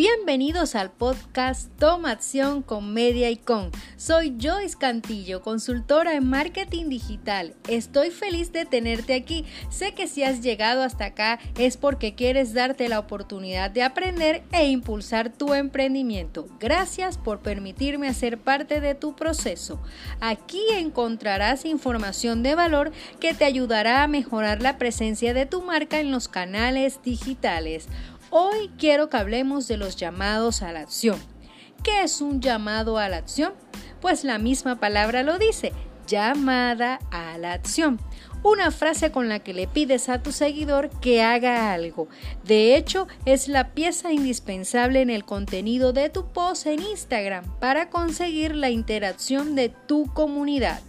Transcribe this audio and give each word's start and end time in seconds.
Bienvenidos 0.00 0.76
al 0.76 0.90
podcast 0.90 1.68
Toma 1.78 2.12
Acción 2.12 2.62
con 2.62 2.94
Media 2.94 3.28
y 3.28 3.36
Con. 3.36 3.70
Soy 3.98 4.34
Joyce 4.40 4.78
Cantillo, 4.78 5.42
consultora 5.42 6.14
en 6.14 6.26
marketing 6.26 6.88
digital. 6.88 7.54
Estoy 7.68 8.08
feliz 8.08 8.50
de 8.50 8.64
tenerte 8.64 9.12
aquí. 9.12 9.44
Sé 9.68 9.92
que 9.92 10.08
si 10.08 10.22
has 10.22 10.40
llegado 10.40 10.82
hasta 10.82 11.04
acá 11.04 11.38
es 11.58 11.76
porque 11.76 12.14
quieres 12.14 12.54
darte 12.54 12.88
la 12.88 12.98
oportunidad 12.98 13.70
de 13.70 13.82
aprender 13.82 14.42
e 14.52 14.68
impulsar 14.68 15.34
tu 15.34 15.52
emprendimiento. 15.52 16.46
Gracias 16.58 17.18
por 17.18 17.40
permitirme 17.40 18.08
hacer 18.08 18.38
parte 18.38 18.80
de 18.80 18.94
tu 18.94 19.14
proceso. 19.14 19.82
Aquí 20.22 20.62
encontrarás 20.72 21.66
información 21.66 22.42
de 22.42 22.54
valor 22.54 22.90
que 23.20 23.34
te 23.34 23.44
ayudará 23.44 24.02
a 24.02 24.08
mejorar 24.08 24.62
la 24.62 24.78
presencia 24.78 25.34
de 25.34 25.44
tu 25.44 25.60
marca 25.60 26.00
en 26.00 26.10
los 26.10 26.28
canales 26.28 27.00
digitales. 27.04 27.86
Hoy 28.32 28.70
quiero 28.78 29.08
que 29.10 29.16
hablemos 29.16 29.66
de 29.66 29.76
los 29.76 29.96
llamados 29.96 30.62
a 30.62 30.70
la 30.70 30.80
acción. 30.80 31.18
¿Qué 31.82 32.02
es 32.02 32.20
un 32.20 32.40
llamado 32.40 32.96
a 32.96 33.08
la 33.08 33.16
acción? 33.16 33.54
Pues 34.00 34.22
la 34.22 34.38
misma 34.38 34.78
palabra 34.78 35.24
lo 35.24 35.36
dice, 35.36 35.72
llamada 36.06 37.00
a 37.10 37.38
la 37.38 37.54
acción. 37.54 38.00
Una 38.44 38.70
frase 38.70 39.10
con 39.10 39.28
la 39.28 39.40
que 39.40 39.52
le 39.52 39.66
pides 39.66 40.08
a 40.08 40.22
tu 40.22 40.30
seguidor 40.30 40.90
que 41.00 41.22
haga 41.22 41.72
algo. 41.72 42.06
De 42.44 42.76
hecho, 42.76 43.08
es 43.24 43.48
la 43.48 43.72
pieza 43.74 44.12
indispensable 44.12 45.00
en 45.00 45.10
el 45.10 45.24
contenido 45.24 45.92
de 45.92 46.08
tu 46.08 46.32
post 46.32 46.66
en 46.66 46.82
Instagram 46.82 47.58
para 47.58 47.90
conseguir 47.90 48.54
la 48.54 48.70
interacción 48.70 49.56
de 49.56 49.70
tu 49.70 50.06
comunidad. 50.14 50.80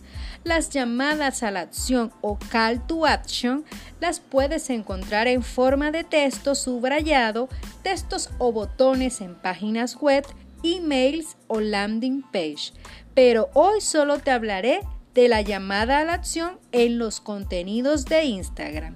Las 0.44 0.72
llamadas 0.72 1.44
a 1.44 1.52
la 1.52 1.62
acción 1.62 2.12
o 2.22 2.40
call 2.50 2.86
to 2.88 3.06
action 3.06 3.64
las 4.00 4.20
puedes 4.20 4.72
encontrar 4.72 5.28
en 5.28 5.44
forma 5.44 5.92
de 5.92 6.04
texto 6.04 6.56
subrayado, 6.56 7.48
textos 7.84 8.32
o 8.40 8.52
botones 8.52 9.22
en 9.22 9.36
páginas 9.36 9.96
web, 9.98 10.26
emails 10.64 11.38
o 11.48 11.60
landing 11.60 12.24
page. 12.24 12.74
Pero 13.14 13.50
hoy 13.54 13.82
solo 13.82 14.18
te 14.18 14.32
hablaré 14.32 14.82
de 15.14 15.28
la 15.28 15.42
llamada 15.42 16.00
a 16.00 16.06
la 16.06 16.14
acción 16.14 16.60
en 16.72 16.98
los 16.98 17.22
contenidos 17.22 18.06
de 18.06 18.24
Instagram. 18.24 18.96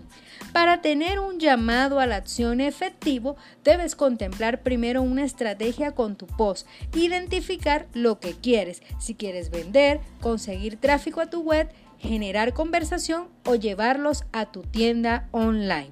Para 0.55 0.81
tener 0.81 1.19
un 1.19 1.37
llamado 1.37 1.99
a 1.99 2.05
la 2.05 2.15
acción 2.15 2.61
efectivo, 2.61 3.35
debes 3.65 3.93
contemplar 3.93 4.63
primero 4.63 5.01
una 5.01 5.25
estrategia 5.25 5.91
con 5.91 6.15
tu 6.15 6.27
post, 6.27 6.65
identificar 6.95 7.87
lo 7.93 8.21
que 8.21 8.35
quieres, 8.35 8.81
si 8.97 9.15
quieres 9.15 9.51
vender, 9.51 9.99
conseguir 10.21 10.77
tráfico 10.79 11.19
a 11.19 11.29
tu 11.29 11.41
web, 11.41 11.67
generar 11.99 12.53
conversación 12.53 13.27
o 13.43 13.55
llevarlos 13.55 14.23
a 14.31 14.45
tu 14.45 14.61
tienda 14.61 15.27
online. 15.31 15.91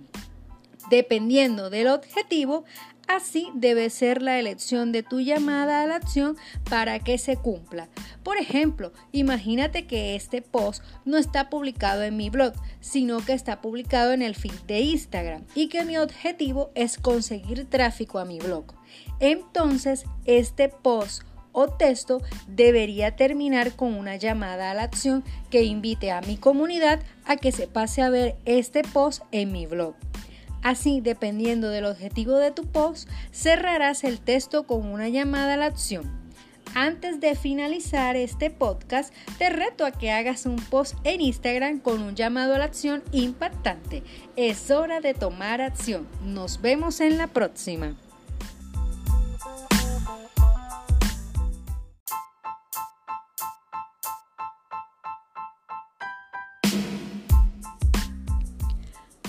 Dependiendo 0.89 1.70
del 1.70 1.89
objetivo, 1.89 2.64
Así 3.08 3.52
debe 3.54 3.90
ser 3.90 4.22
la 4.22 4.40
elección 4.40 4.92
de 4.92 5.04
tu 5.04 5.20
llamada 5.20 5.82
a 5.82 5.88
la 5.88 5.96
acción 5.96 6.38
para 6.70 7.00
que 7.00 7.18
se 7.18 7.36
cumpla. 7.36 7.90
Por 8.23 8.38
ejemplo, 8.38 8.94
imagínate 9.12 9.86
que 9.86 10.16
este 10.16 10.42
post 10.42 10.84
no 11.04 11.18
está 11.18 11.50
publicado 11.50 12.04
en 12.04 12.16
mi 12.16 12.30
blog, 12.30 12.54
sino 12.80 13.20
que 13.20 13.34
está 13.34 13.62
publicado 13.62 14.14
en 14.14 14.22
el 14.22 14.36
feed 14.36 14.54
de 14.68 14.80
Instagram 14.80 15.44
y 15.54 15.68
que 15.68 15.84
mi 15.84 15.98
objetivo 15.98 16.72
es 16.76 16.98
conseguir 16.98 17.66
tráfico 17.70 18.20
a 18.20 18.26
mi 18.26 18.40
blog. 18.40 18.66
Entonces, 19.20 20.06
este 20.26 20.70
post 20.70 21.23
o 21.52 21.67
texto 21.67 22.22
debería 22.48 23.16
terminar 23.16 23.73
con 23.76 23.94
una 23.94 24.16
llamada 24.16 24.72
a 24.72 24.73
la 24.73 24.84
acción 24.84 25.23
que 25.50 25.64
invite 25.64 26.12
a 26.12 26.22
mi 26.22 26.38
comunidad 26.38 27.02
a 27.26 27.38
que 27.38 27.52
se 27.52 27.67
pase 27.67 28.02
a 28.02 28.10
ver 28.10 28.36
este 28.45 28.82
post 28.82 29.23
en 29.32 29.52
mi 29.52 29.67
blog. 29.67 29.94
Así, 30.64 31.02
dependiendo 31.02 31.69
del 31.69 31.86
objetivo 31.86 32.38
de 32.38 32.52
tu 32.52 32.66
post, 32.66 33.09
cerrarás 33.31 34.03
el 34.03 34.19
texto 34.19 34.64
con 34.64 34.88
una 34.88 35.10
llamada 35.10 35.54
a 35.55 35.58
la 35.58 35.65
acción. 35.65 36.23
Antes 36.76 37.20
de 37.20 37.36
finalizar 37.36 38.15
este 38.15 38.49
podcast, 38.49 39.14
te 39.38 39.49
reto 39.52 39.86
a 39.86 39.92
que 39.92 40.10
hagas 40.10 40.48
un 40.48 40.55
post 40.55 40.95
en 41.04 41.21
Instagram 41.21 41.80
con 41.80 42.02
un 42.02 42.15
llamado 42.15 42.55
a 42.55 42.58
la 42.58 42.65
acción 42.65 43.04
impactante. 43.11 44.02
Es 44.36 44.71
hora 44.71 44.99
de 44.99 45.14
tomar 45.14 45.61
acción. 45.61 46.08
Nos 46.26 46.61
vemos 46.61 46.99
en 46.99 47.20
la 47.20 47.27
próxima. 47.27 47.95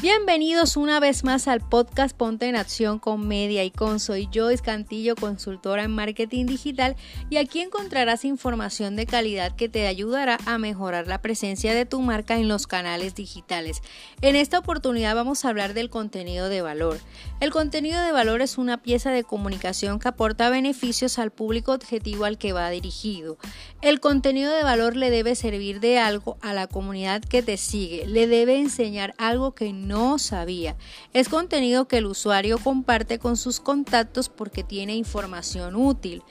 Bienvenidos 0.04 0.76
una 0.76 1.00
vez 1.00 1.24
más 1.24 1.48
al 1.48 1.66
podcast 1.66 2.14
Ponte 2.14 2.46
en 2.46 2.56
Acción 2.56 2.98
con 2.98 3.26
Media 3.26 3.64
y 3.64 3.70
con 3.70 4.00
Soy 4.00 4.28
Joyce 4.30 4.62
Cantillo, 4.62 5.16
consultora 5.16 5.84
en 5.84 5.92
marketing 5.92 6.44
digital 6.44 6.94
y 7.30 7.38
aquí 7.38 7.60
encontrarás 7.60 8.26
información 8.26 8.96
de 8.96 9.06
calidad 9.06 9.56
que 9.56 9.70
te 9.70 9.86
ayudará 9.86 10.36
a 10.44 10.58
mejorar 10.58 11.06
la 11.06 11.22
presencia 11.22 11.72
de 11.72 11.86
tu 11.86 12.02
marca 12.02 12.36
en 12.36 12.48
los 12.48 12.66
canales 12.66 13.14
digitales. 13.14 13.80
En 14.20 14.36
esta 14.36 14.58
oportunidad 14.58 15.14
vamos 15.14 15.42
a 15.42 15.48
hablar 15.48 15.72
del 15.72 15.88
contenido 15.88 16.50
de 16.50 16.60
valor. 16.60 16.98
El 17.40 17.50
contenido 17.50 18.02
de 18.02 18.12
valor 18.12 18.42
es 18.42 18.58
una 18.58 18.82
pieza 18.82 19.10
de 19.10 19.24
comunicación 19.24 20.00
que 20.00 20.08
aporta 20.08 20.50
beneficios 20.50 21.18
al 21.18 21.30
público 21.30 21.72
objetivo 21.72 22.26
al 22.26 22.36
que 22.36 22.52
va 22.52 22.68
dirigido. 22.68 23.38
El 23.80 24.00
contenido 24.00 24.52
de 24.52 24.64
valor 24.64 24.96
le 24.96 25.08
debe 25.08 25.34
servir 25.34 25.80
de 25.80 25.98
algo 25.98 26.36
a 26.42 26.52
la 26.52 26.66
comunidad 26.66 27.22
que 27.22 27.42
te 27.42 27.56
sigue, 27.56 28.06
le 28.06 28.26
debe 28.26 28.58
enseñar 28.58 29.14
algo 29.16 29.54
que 29.54 29.72
no 29.72 29.93
no 29.94 30.18
sabía. 30.18 30.76
Es 31.12 31.28
contenido 31.28 31.86
que 31.86 31.98
el 31.98 32.06
usuario 32.06 32.58
comparte 32.58 33.20
con 33.20 33.36
sus 33.36 33.60
contactos 33.60 34.28
porque 34.28 34.64
tiene 34.64 34.96
información 34.96 35.76
útil. 35.76 36.24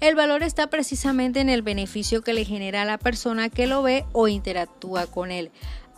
El 0.00 0.14
valor 0.14 0.42
está 0.42 0.68
precisamente 0.68 1.40
en 1.40 1.50
el 1.50 1.60
beneficio 1.60 2.22
que 2.22 2.32
le 2.32 2.46
genera 2.46 2.80
a 2.80 2.86
la 2.86 2.96
persona 2.96 3.50
que 3.50 3.66
lo 3.66 3.82
ve 3.82 4.06
o 4.12 4.26
interactúa 4.26 5.06
con 5.06 5.32
él. 5.32 5.50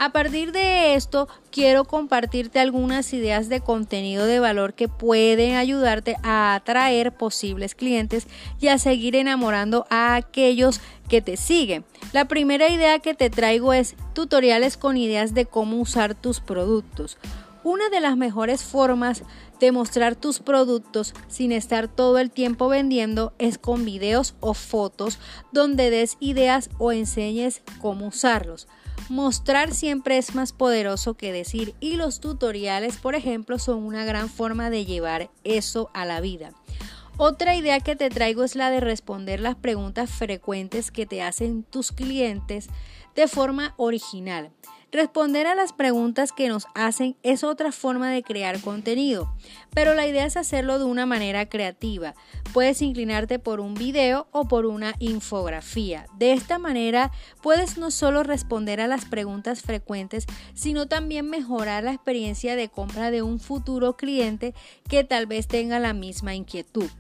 A 0.05 0.11
partir 0.11 0.51
de 0.51 0.97
esto, 0.97 1.29
quiero 1.53 1.85
compartirte 1.85 2.59
algunas 2.59 3.13
ideas 3.13 3.49
de 3.49 3.61
contenido 3.61 4.27
de 4.27 4.41
valor 4.41 4.75
que 4.75 4.89
pueden 4.89 5.55
ayudarte 5.55 6.17
a 6.25 6.57
atraer 6.57 7.13
posibles 7.13 7.77
clientes 7.77 8.27
y 8.59 8.67
a 8.67 8.79
seguir 8.79 9.15
enamorando 9.15 9.87
a 9.91 10.17
aquellos 10.17 10.81
que 11.09 11.23
te 11.23 11.37
siguen. 11.37 11.85
La 12.13 12.25
primera 12.25 12.69
idea 12.69 12.99
que 12.99 13.15
te 13.15 13.31
traigo 13.31 13.73
es 13.73 13.95
tutoriales 14.13 14.77
con 14.77 14.97
ideas 14.97 15.35
de 15.35 15.47
cómo 15.47 15.77
usar 15.77 16.17
tus 16.17 16.41
productos. 16.41 17.17
Una 17.63 17.89
de 17.89 18.01
las 18.01 18.17
mejores 18.17 18.65
formas 18.65 19.23
de 19.61 19.71
mostrar 19.71 20.17
tus 20.17 20.41
productos 20.41 21.15
sin 21.29 21.53
estar 21.53 21.87
todo 21.87 22.19
el 22.19 22.33
tiempo 22.33 22.67
vendiendo 22.67 23.35
es 23.39 23.57
con 23.57 23.85
videos 23.85 24.35
o 24.41 24.53
fotos 24.53 25.21
donde 25.53 25.91
des 25.91 26.17
ideas 26.19 26.71
o 26.79 26.91
enseñes 26.91 27.63
cómo 27.81 28.09
usarlos. 28.09 28.67
Mostrar 29.13 29.75
siempre 29.75 30.17
es 30.17 30.35
más 30.35 30.55
poderoso 30.55 31.19
que 31.19 31.35
decir 31.35 31.75
y 31.81 31.97
los 31.97 32.19
tutoriales, 32.19 32.97
por 32.97 33.15
ejemplo, 33.15 33.59
son 33.59 33.85
una 33.85 34.07
gran 34.07 34.31
forma 34.31 34.71
de 34.71 34.87
llevar 34.87 35.29
eso 35.45 35.91
a 35.93 36.07
la 36.07 36.23
vida. 36.23 36.55
Otra 37.19 37.55
idea 37.55 37.81
que 37.81 37.95
te 37.95 38.09
traigo 38.09 38.43
es 38.43 38.57
la 38.57 38.71
de 38.71 38.81
responder 38.81 39.39
las 39.41 39.55
preguntas 39.55 40.09
frecuentes 40.09 40.91
que 40.91 41.05
te 41.05 41.21
hacen 41.21 41.63
tus 41.63 41.93
clientes 41.93 42.71
de 43.15 43.29
forma 43.29 43.75
original. 43.77 44.51
Responder 44.93 45.47
a 45.47 45.55
las 45.55 45.73
preguntas 45.73 46.33
que 46.33 46.49
nos 46.49 46.67
hacen 46.75 47.17
es 47.23 47.45
otra 47.45 47.73
forma 47.73 48.11
de 48.11 48.23
crear 48.23 48.61
contenido, 48.61 49.35
pero 49.73 49.95
la 49.95 50.07
idea 50.07 50.27
es 50.27 50.37
hacerlo 50.37 50.79
de 50.79 50.85
una 50.85 51.07
manera 51.07 51.49
creativa. 51.49 52.15
Puedes 52.53 52.83
inclinarte 52.83 53.39
por 53.39 53.61
un 53.61 53.73
video 53.73 54.29
o 54.33 54.47
por 54.47 54.67
una 54.67 54.95
infografía. 54.99 56.05
De 56.19 56.35
esta 56.35 56.59
manera 56.59 57.11
puedes 57.43 57.79
no 57.79 57.91
solo 57.91 58.23
responder 58.23 58.83
a 58.83 58.87
las 58.87 59.07
preguntas 59.07 59.63
frecuentes, 59.63 60.27
sino 60.53 60.87
también 60.89 61.31
mejorar 61.31 61.85
la 61.85 61.95
experiencia 61.95 62.55
de 62.55 62.69
compra 62.69 63.11
de 63.11 63.23
un 63.23 63.41
futuro 63.41 63.97
cliente 63.97 64.53
que 64.91 65.05
tal 65.05 65.25
vez 65.25 65.49
tenga 65.49 65.79
la 65.79 65.95
misma 65.95 66.35
inquietud. 66.35 66.91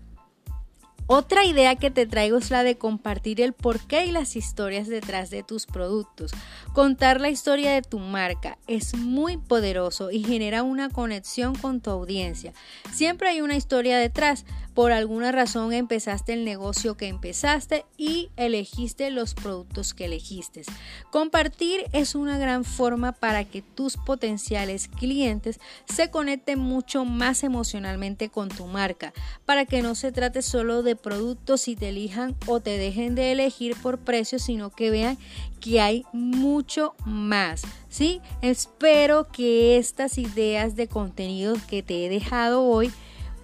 Otra 1.06 1.44
idea 1.44 1.76
que 1.76 1.90
te 1.90 2.06
traigo 2.06 2.38
es 2.38 2.50
la 2.50 2.62
de 2.62 2.78
compartir 2.78 3.40
el 3.40 3.52
porqué 3.52 4.06
y 4.06 4.12
las 4.12 4.36
historias 4.36 4.88
detrás 4.88 5.30
de 5.30 5.42
tus 5.42 5.66
productos. 5.66 6.32
Contar 6.72 7.20
la 7.20 7.28
historia 7.28 7.72
de 7.72 7.82
tu 7.82 7.98
marca 7.98 8.56
es 8.66 8.94
muy 8.94 9.36
poderoso 9.36 10.10
y 10.10 10.22
genera 10.22 10.62
una 10.62 10.88
conexión 10.88 11.54
con 11.54 11.80
tu 11.80 11.90
audiencia. 11.90 12.52
Siempre 12.92 13.28
hay 13.28 13.40
una 13.40 13.56
historia 13.56 13.98
detrás. 13.98 14.44
Por 14.74 14.92
alguna 14.92 15.32
razón 15.32 15.72
empezaste 15.72 16.32
el 16.32 16.44
negocio 16.44 16.96
que 16.96 17.08
empezaste 17.08 17.84
y 17.96 18.30
elegiste 18.36 19.10
los 19.10 19.34
productos 19.34 19.92
que 19.92 20.06
elegiste. 20.06 20.62
Compartir 21.10 21.84
es 21.92 22.14
una 22.14 22.38
gran 22.38 22.64
forma 22.64 23.12
para 23.12 23.44
que 23.44 23.60
tus 23.60 23.96
potenciales 23.96 24.88
clientes 24.88 25.60
se 25.86 26.10
conecten 26.10 26.58
mucho 26.58 27.04
más 27.04 27.44
emocionalmente 27.44 28.30
con 28.30 28.48
tu 28.48 28.66
marca, 28.66 29.12
para 29.44 29.66
que 29.66 29.82
no 29.82 29.94
se 29.94 30.12
trate 30.12 30.42
solo 30.42 30.82
de 30.82 30.96
productos 30.96 31.68
y 31.68 31.76
te 31.76 31.90
elijan 31.90 32.34
o 32.46 32.60
te 32.60 32.78
dejen 32.78 33.14
de 33.14 33.32
elegir 33.32 33.76
por 33.76 33.98
precio, 33.98 34.38
sino 34.38 34.70
que 34.70 34.90
vean 34.90 35.18
que 35.60 35.80
hay 35.80 36.04
mucho 36.12 36.94
más. 37.04 37.62
¿sí? 37.88 38.20
Espero 38.40 39.28
que 39.28 39.76
estas 39.76 40.18
ideas 40.18 40.76
de 40.76 40.88
contenido 40.88 41.54
que 41.68 41.82
te 41.82 42.06
he 42.06 42.08
dejado 42.08 42.64
hoy 42.64 42.90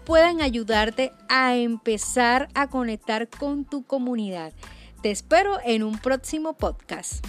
puedan 0.08 0.40
ayudarte 0.40 1.12
a 1.28 1.54
empezar 1.54 2.48
a 2.54 2.68
conectar 2.68 3.28
con 3.28 3.66
tu 3.66 3.84
comunidad. 3.84 4.54
Te 5.02 5.10
espero 5.10 5.58
en 5.62 5.82
un 5.82 5.98
próximo 5.98 6.56
podcast. 6.56 7.22